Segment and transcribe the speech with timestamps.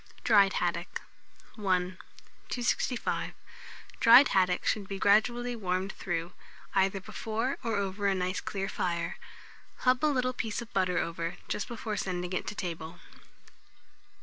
[0.23, 0.99] DRIED HADDOCK.
[1.59, 1.61] I.
[1.61, 3.33] 265.
[3.99, 6.33] Dried haddock should be gradually warmed through,
[6.73, 9.17] either before or over a nice clear fire.
[9.81, 12.99] Hub a little piece of butter over, just before sending it to table.